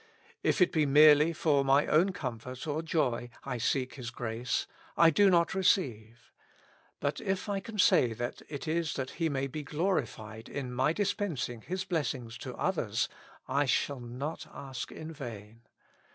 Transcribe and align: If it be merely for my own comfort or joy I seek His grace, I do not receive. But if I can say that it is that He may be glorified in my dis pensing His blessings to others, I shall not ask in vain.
If 0.41 0.61
it 0.61 0.71
be 0.71 0.87
merely 0.87 1.31
for 1.31 1.63
my 1.63 1.85
own 1.85 2.11
comfort 2.11 2.65
or 2.65 2.81
joy 2.81 3.29
I 3.43 3.59
seek 3.59 3.93
His 3.93 4.09
grace, 4.09 4.65
I 4.97 5.11
do 5.11 5.29
not 5.29 5.53
receive. 5.53 6.31
But 6.99 7.21
if 7.21 7.47
I 7.47 7.59
can 7.59 7.77
say 7.77 8.13
that 8.13 8.41
it 8.49 8.67
is 8.67 8.95
that 8.95 9.11
He 9.21 9.29
may 9.29 9.45
be 9.45 9.61
glorified 9.61 10.49
in 10.49 10.73
my 10.73 10.91
dis 10.91 11.13
pensing 11.13 11.63
His 11.65 11.83
blessings 11.85 12.39
to 12.39 12.55
others, 12.55 13.09
I 13.47 13.65
shall 13.65 13.99
not 13.99 14.47
ask 14.51 14.91
in 14.91 15.13
vain. 15.13 15.61